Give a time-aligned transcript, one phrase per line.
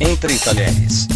[0.00, 1.06] Entre Talheres.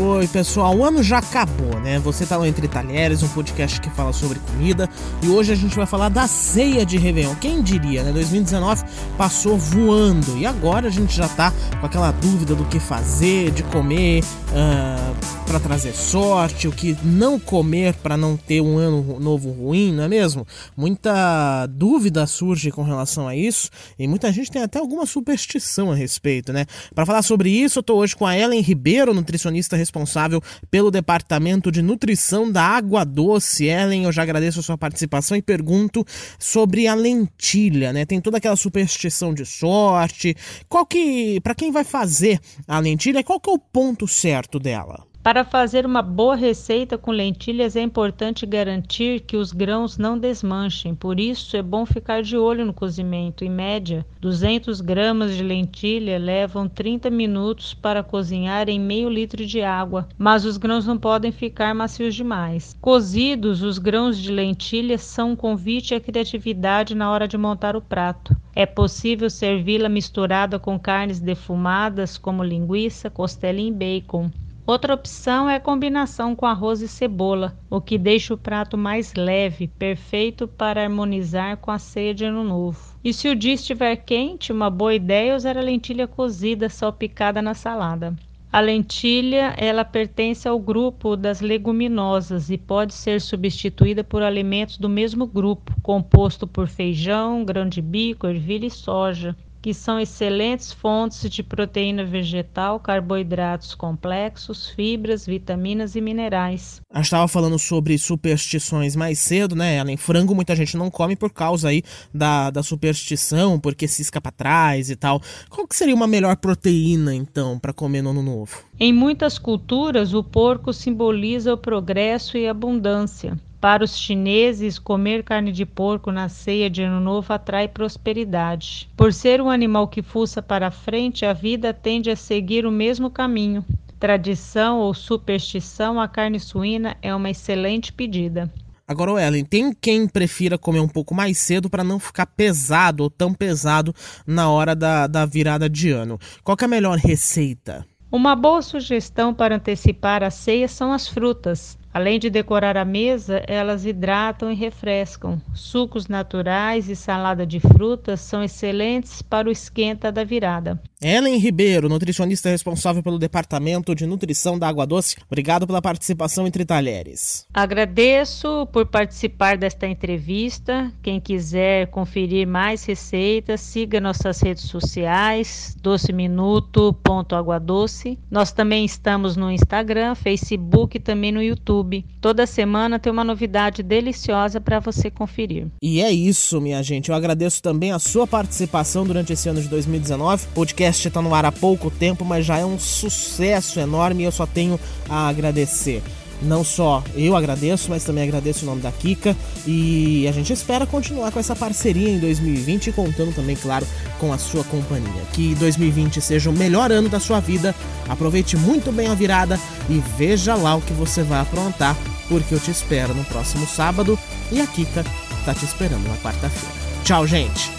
[0.00, 1.98] Oi, pessoal, o ano já acabou, né?
[1.98, 4.88] Você tá no Entre Talheres, um podcast que fala sobre comida,
[5.20, 7.34] e hoje a gente vai falar da ceia de Réveillon.
[7.34, 8.12] Quem diria, né?
[8.12, 8.84] 2019
[9.16, 13.64] passou voando e agora a gente já tá com aquela dúvida do que fazer, de
[13.64, 15.16] comer uh,
[15.48, 20.04] para trazer sorte, o que não comer para não ter um ano novo ruim, não
[20.04, 20.46] é mesmo?
[20.76, 23.68] Muita dúvida surge com relação a isso
[23.98, 26.66] e muita gente tem até alguma superstição a respeito, né?
[26.94, 31.72] Para falar sobre isso, eu tô hoje com a Ellen Ribeiro, nutricionista responsável pelo departamento
[31.72, 33.64] de nutrição da Água Doce.
[33.64, 36.04] Ellen, eu já agradeço a sua participação e pergunto
[36.38, 38.04] sobre a lentilha, né?
[38.04, 40.36] Tem toda aquela superstição de sorte.
[40.68, 45.07] Qual que, para quem vai fazer a lentilha, qual que é o ponto certo dela?
[45.20, 50.94] Para fazer uma boa receita com lentilhas é importante garantir que os grãos não desmanchem,
[50.94, 53.44] por isso é bom ficar de olho no cozimento.
[53.44, 59.60] Em média, 200 gramas de lentilha levam 30 minutos para cozinhar em meio litro de
[59.60, 62.76] água, mas os grãos não podem ficar macios demais.
[62.80, 67.82] Cozidos, os grãos de lentilha são um convite à criatividade na hora de montar o
[67.82, 68.34] prato.
[68.54, 74.30] É possível servi-la misturada com carnes defumadas como linguiça, costela e bacon.
[74.68, 79.14] Outra opção é a combinação com arroz e cebola, o que deixa o prato mais
[79.14, 82.78] leve, perfeito para harmonizar com a ceia de ano novo.
[83.02, 87.40] E se o dia estiver quente, uma boa ideia é usar a lentilha cozida salpicada
[87.40, 88.14] na salada.
[88.52, 94.88] A lentilha, ela pertence ao grupo das leguminosas e pode ser substituída por alimentos do
[94.88, 99.34] mesmo grupo, composto por feijão, grão de bico, ervilha e soja
[99.68, 106.80] que são excelentes fontes de proteína vegetal, carboidratos complexos, fibras, vitaminas e minerais.
[106.90, 109.78] A gente estava falando sobre superstições mais cedo, né?
[109.78, 111.82] Além frango, muita gente não come por causa aí
[112.14, 115.20] da, da superstição, porque se escapa atrás e tal.
[115.50, 118.64] Qual que seria uma melhor proteína, então, para comer no ano novo?
[118.80, 123.38] Em muitas culturas, o porco simboliza o progresso e abundância.
[123.60, 128.88] Para os chineses, comer carne de porco na ceia de Ano Novo atrai prosperidade.
[128.96, 133.10] Por ser um animal que fuça para frente, a vida tende a seguir o mesmo
[133.10, 133.64] caminho.
[133.98, 138.48] Tradição ou superstição, a carne suína é uma excelente pedida.
[138.86, 143.10] Agora, Ellen, tem quem prefira comer um pouco mais cedo para não ficar pesado ou
[143.10, 143.92] tão pesado
[144.24, 146.16] na hora da, da virada de ano.
[146.44, 147.84] Qual é a melhor receita?
[148.10, 151.76] Uma boa sugestão para antecipar a ceia são as frutas.
[151.92, 155.40] Além de decorar a mesa, elas hidratam e refrescam.
[155.54, 160.78] Sucos naturais e salada de frutas são excelentes para o esquenta da virada.
[161.00, 166.64] Ellen Ribeiro, nutricionista responsável pelo Departamento de Nutrição da Água Doce, obrigado pela participação entre
[166.64, 167.46] talheres.
[167.54, 170.92] Agradeço por participar desta entrevista.
[171.00, 178.18] Quem quiser conferir mais receitas, siga nossas redes sociais, doceminuto.aguadoce.
[178.28, 181.77] Nós também estamos no Instagram, Facebook e também no YouTube.
[181.78, 182.04] YouTube.
[182.20, 185.66] Toda semana tem uma novidade deliciosa para você conferir.
[185.82, 187.10] E é isso, minha gente.
[187.10, 190.46] Eu agradeço também a sua participação durante esse ano de 2019.
[190.46, 194.26] O podcast está no ar há pouco tempo, mas já é um sucesso enorme e
[194.26, 194.78] eu só tenho
[195.08, 196.02] a agradecer
[196.42, 200.86] não só eu agradeço, mas também agradeço o nome da Kika e a gente espera
[200.86, 203.86] continuar com essa parceria em 2020 contando também, claro,
[204.18, 205.22] com a sua companhia.
[205.32, 207.74] Que 2020 seja o melhor ano da sua vida.
[208.08, 211.96] Aproveite muito bem a virada e veja lá o que você vai aprontar,
[212.28, 214.18] porque eu te espero no próximo sábado
[214.50, 215.04] e a Kika
[215.44, 216.74] tá te esperando na quarta-feira.
[217.04, 217.77] Tchau, gente.